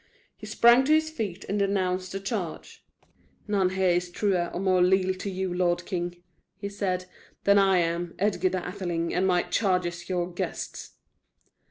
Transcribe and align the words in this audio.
He 0.35 0.47
sprang 0.47 0.83
to 0.85 0.93
his 0.93 1.11
feet 1.11 1.45
and 1.47 1.59
denounced 1.59 2.11
the 2.11 2.19
charge: 2.19 2.83
"None 3.47 3.69
here 3.69 3.89
is 3.91 4.09
truer 4.09 4.49
or 4.51 4.59
more 4.59 4.81
leal 4.81 5.13
to 5.13 5.29
you, 5.29 5.53
lord 5.53 5.85
king," 5.85 6.23
he 6.57 6.69
said, 6.69 7.05
"than 7.43 7.59
am 7.59 8.15
I, 8.19 8.23
Edgar 8.23 8.49
the 8.49 8.65
Atheling, 8.67 9.13
and 9.13 9.27
my 9.27 9.43
charges, 9.43 10.09
your 10.09 10.31
guests." 10.33 10.93